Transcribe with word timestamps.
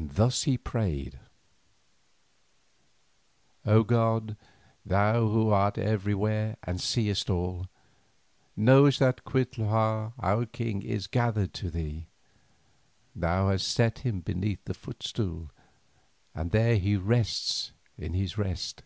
Thus 0.00 0.42
he 0.42 0.58
prayed: 0.58 1.20
"O 3.64 3.84
god, 3.84 4.36
thou 4.84 5.28
who 5.28 5.50
art 5.50 5.78
everywhere 5.78 6.56
and 6.64 6.80
seest 6.80 7.30
all, 7.30 7.68
knowest 8.56 8.98
that 8.98 9.22
Cuitlahua 9.24 10.12
our 10.18 10.44
king 10.46 10.82
is 10.82 11.06
gathered 11.06 11.54
to 11.54 11.70
thee. 11.70 12.08
Thou 13.14 13.50
hast 13.50 13.68
set 13.68 14.00
him 14.00 14.22
beneath 14.22 14.64
thy 14.64 14.72
footstool 14.74 15.52
and 16.34 16.50
there 16.50 16.78
he 16.78 16.96
rests 16.96 17.70
in 17.96 18.12
his 18.12 18.36
rest. 18.36 18.82